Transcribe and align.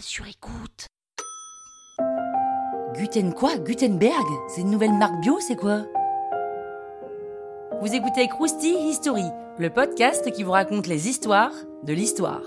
sur 0.00 0.26
écoute. 0.26 0.86
Guten 2.94 3.32
quoi? 3.32 3.56
Gutenberg? 3.58 4.24
C'est 4.48 4.60
une 4.60 4.70
nouvelle 4.70 4.92
marque 4.92 5.20
bio, 5.20 5.38
c'est 5.40 5.56
quoi? 5.56 5.82
Vous 7.80 7.94
écoutez 7.94 8.28
Krusty 8.28 8.74
History, 8.88 9.24
le 9.58 9.70
podcast 9.70 10.30
qui 10.32 10.42
vous 10.42 10.52
raconte 10.52 10.86
les 10.86 11.08
histoires 11.08 11.52
de 11.82 11.92
l'histoire. 11.92 12.42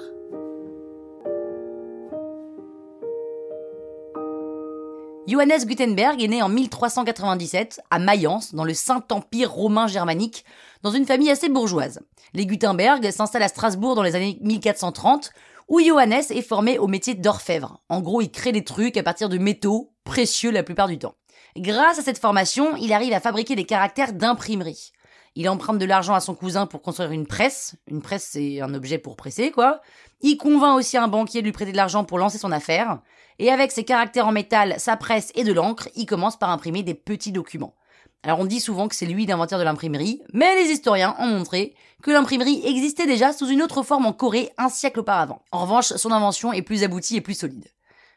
Johannes 5.27 5.65
Gutenberg 5.65 6.23
est 6.23 6.29
né 6.29 6.41
en 6.41 6.47
1397 6.47 7.81
à 7.91 7.99
Mayence, 7.99 8.55
dans 8.55 8.63
le 8.63 8.73
Saint-Empire 8.73 9.51
romain 9.51 9.85
germanique, 9.85 10.45
dans 10.83 10.91
une 10.91 11.05
famille 11.05 11.29
assez 11.29 11.49
bourgeoise. 11.49 11.99
Les 12.33 12.45
Gutenberg 12.45 13.11
s'installent 13.11 13.43
à 13.43 13.49
Strasbourg 13.49 13.95
dans 13.95 14.03
les 14.03 14.15
années 14.15 14.37
1430, 14.39 15.31
où 15.67 15.81
Johannes 15.81 16.23
est 16.29 16.41
formé 16.41 16.79
au 16.79 16.87
métier 16.87 17.13
d'orfèvre. 17.13 17.81
En 17.89 17.99
gros, 17.99 18.21
il 18.21 18.31
crée 18.31 18.53
des 18.53 18.63
trucs 18.63 18.95
à 18.95 19.03
partir 19.03 19.27
de 19.27 19.37
métaux, 19.37 19.91
précieux 20.05 20.51
la 20.51 20.63
plupart 20.63 20.87
du 20.87 20.97
temps. 20.97 21.15
Grâce 21.57 21.99
à 21.99 22.03
cette 22.03 22.19
formation, 22.19 22.77
il 22.77 22.93
arrive 22.93 23.11
à 23.11 23.19
fabriquer 23.19 23.57
des 23.57 23.65
caractères 23.65 24.13
d'imprimerie. 24.13 24.93
Il 25.39 25.47
emprunte 25.49 25.77
de 25.77 25.85
l'argent 25.85 26.15
à 26.15 26.19
son 26.19 26.33
cousin 26.33 26.65
pour 26.65 26.81
construire 26.81 27.11
une 27.11 27.27
presse. 27.27 27.75
Une 27.85 28.01
presse, 28.01 28.29
c'est 28.31 28.59
un 28.59 28.73
objet 28.73 28.97
pour 28.97 29.15
presser, 29.15 29.51
quoi. 29.51 29.81
Il 30.21 30.35
convainc 30.35 30.75
aussi 30.75 30.97
un 30.97 31.07
banquier 31.07 31.41
de 31.41 31.45
lui 31.45 31.51
prêter 31.51 31.71
de 31.71 31.77
l'argent 31.77 32.03
pour 32.03 32.17
lancer 32.17 32.39
son 32.39 32.51
affaire. 32.51 33.01
Et 33.37 33.51
avec 33.51 33.71
ses 33.71 33.83
caractères 33.83 34.25
en 34.25 34.31
métal, 34.31 34.73
sa 34.79 34.97
presse 34.97 35.31
et 35.35 35.43
de 35.43 35.53
l'encre, 35.53 35.89
il 35.95 36.07
commence 36.07 36.39
par 36.39 36.49
imprimer 36.49 36.81
des 36.81 36.95
petits 36.95 37.31
documents. 37.31 37.75
Alors 38.23 38.39
on 38.39 38.45
dit 38.45 38.59
souvent 38.59 38.87
que 38.87 38.95
c'est 38.95 39.05
lui 39.05 39.27
l'inventeur 39.27 39.59
de 39.59 39.63
l'imprimerie, 39.63 40.23
mais 40.33 40.55
les 40.55 40.71
historiens 40.71 41.15
ont 41.19 41.27
montré 41.27 41.75
que 42.01 42.09
l'imprimerie 42.09 42.63
existait 42.65 43.05
déjà 43.05 43.31
sous 43.31 43.47
une 43.47 43.61
autre 43.61 43.83
forme 43.83 44.07
en 44.07 44.13
Corée 44.13 44.49
un 44.57 44.69
siècle 44.69 45.01
auparavant. 45.01 45.43
En 45.51 45.59
revanche, 45.59 45.93
son 45.97 46.11
invention 46.11 46.51
est 46.51 46.63
plus 46.63 46.83
aboutie 46.83 47.15
et 47.15 47.21
plus 47.21 47.37
solide. 47.37 47.67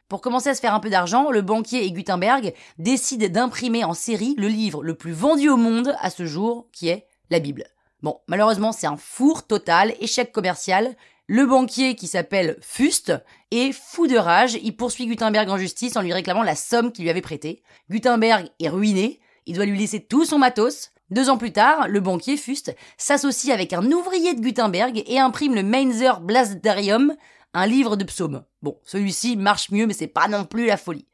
Pour 0.09 0.21
commencer 0.21 0.49
à 0.49 0.55
se 0.55 0.59
faire 0.59 0.73
un 0.73 0.79
peu 0.79 0.89
d'argent, 0.89 1.29
le 1.29 1.43
banquier 1.43 1.85
et 1.85 1.91
Gutenberg 1.91 2.55
décident 2.79 3.29
d'imprimer 3.29 3.83
en 3.83 3.93
série 3.93 4.33
le 4.39 4.47
livre 4.47 4.83
le 4.83 4.95
plus 4.95 5.13
vendu 5.13 5.49
au 5.49 5.55
monde 5.57 5.95
à 5.99 6.09
ce 6.09 6.25
jour, 6.25 6.67
qui 6.73 6.89
est 6.89 7.05
la 7.31 7.39
Bible. 7.39 7.63
Bon, 8.03 8.19
malheureusement, 8.27 8.71
c'est 8.71 8.87
un 8.87 8.97
four 8.97 9.47
total, 9.47 9.95
échec 9.99 10.31
commercial. 10.31 10.95
Le 11.27 11.45
banquier, 11.45 11.95
qui 11.95 12.07
s'appelle 12.07 12.57
Fust, 12.61 13.13
est 13.51 13.71
fou 13.71 14.07
de 14.07 14.17
rage. 14.17 14.57
Il 14.61 14.75
poursuit 14.75 15.07
Gutenberg 15.07 15.49
en 15.49 15.57
justice 15.57 15.95
en 15.95 16.01
lui 16.01 16.13
réclamant 16.13 16.43
la 16.43 16.55
somme 16.55 16.91
qu'il 16.91 17.03
lui 17.03 17.09
avait 17.09 17.21
prêtée. 17.21 17.63
Gutenberg 17.89 18.49
est 18.59 18.69
ruiné. 18.69 19.19
Il 19.45 19.55
doit 19.55 19.65
lui 19.65 19.79
laisser 19.79 20.01
tout 20.01 20.25
son 20.25 20.39
matos. 20.39 20.91
Deux 21.09 21.29
ans 21.29 21.37
plus 21.37 21.51
tard, 21.51 21.87
le 21.87 21.99
banquier 21.99 22.37
Fust 22.37 22.75
s'associe 22.97 23.53
avec 23.53 23.73
un 23.73 23.91
ouvrier 23.91 24.33
de 24.33 24.41
Gutenberg 24.41 25.03
et 25.05 25.19
imprime 25.19 25.55
le 25.55 25.63
Mainzer 25.63 26.21
Blasdarium, 26.21 27.15
un 27.53 27.67
livre 27.67 27.97
de 27.97 28.05
psaumes. 28.05 28.43
Bon, 28.61 28.77
celui-ci 28.85 29.35
marche 29.35 29.71
mieux, 29.71 29.87
mais 29.87 29.93
c'est 29.93 30.07
pas 30.07 30.27
non 30.27 30.45
plus 30.45 30.67
la 30.67 30.77
folie. 30.77 31.05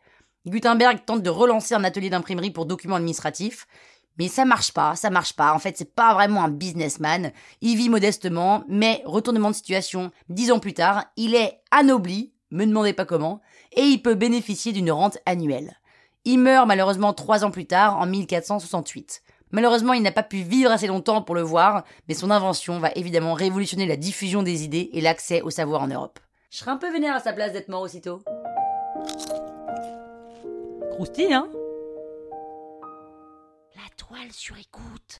Gutenberg 0.46 1.04
tente 1.06 1.24
de 1.24 1.30
relancer 1.30 1.74
un 1.74 1.84
atelier 1.84 2.10
d'imprimerie 2.10 2.52
pour 2.52 2.66
documents 2.66 2.96
administratifs. 2.96 3.68
Mais 4.18 4.28
ça 4.28 4.46
marche 4.46 4.74
pas, 4.74 4.96
ça 4.96 5.10
marche 5.10 5.34
pas. 5.34 5.54
En 5.54 5.60
fait, 5.60 5.78
c'est 5.78 5.94
pas 5.94 6.14
vraiment 6.14 6.44
un 6.44 6.50
businessman. 6.50 7.32
Il 7.62 7.78
vit 7.78 7.90
modestement, 7.90 8.64
mais 8.68 9.02
retournement 9.06 9.52
de 9.52 9.56
situation, 9.56 10.12
dix 10.30 10.52
ans 10.52 10.60
plus 10.60 10.74
tard, 10.74 11.06
il 11.18 11.36
est 11.36 11.62
anobli, 11.72 12.34
me 12.52 12.66
demandez 12.66 12.94
pas 12.94 13.06
comment, 13.06 13.42
et 13.74 13.84
il 13.84 14.02
peut 14.02 14.16
bénéficier 14.16 14.72
d'une 14.72 14.92
rente 14.92 15.18
annuelle. 15.26 15.78
Il 16.26 16.40
meurt 16.40 16.68
malheureusement 16.68 17.14
trois 17.14 17.46
ans 17.46 17.52
plus 17.52 17.68
tard, 17.68 17.98
en 18.00 18.06
1468. 18.06 19.22
Malheureusement, 19.52 19.94
il 19.94 20.02
n'a 20.02 20.12
pas 20.12 20.24
pu 20.24 20.38
vivre 20.38 20.72
assez 20.72 20.88
longtemps 20.88 21.22
pour 21.22 21.36
le 21.36 21.42
voir, 21.42 21.84
mais 22.08 22.14
son 22.14 22.32
invention 22.32 22.80
va 22.80 22.92
évidemment 22.96 23.34
révolutionner 23.34 23.86
la 23.86 23.96
diffusion 23.96 24.44
des 24.44 24.64
idées 24.64 24.90
et 24.94 25.00
l'accès 25.00 25.42
au 25.42 25.50
savoir 25.50 25.82
en 25.82 25.88
Europe. 25.88 26.20
Je 26.50 26.58
serais 26.58 26.72
un 26.72 26.78
peu 26.78 26.92
vénère 26.92 27.16
à 27.16 27.20
sa 27.20 27.34
place 27.34 27.54
d'être 27.54 27.70
mort 27.70 27.82
aussitôt. 27.82 28.22
Croustille, 30.92 31.34
hein? 31.34 31.48
La 34.10 34.16
toile 34.16 34.32
sur 34.32 34.58
écoute. 34.58 35.20